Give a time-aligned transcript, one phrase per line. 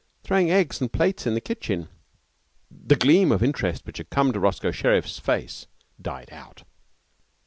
[0.23, 1.87] 'Throwing eggs and plates in the kitchen.'
[2.71, 5.67] The gleam of interest which had come into Roscoe Sherriff's face
[6.01, 6.63] died out.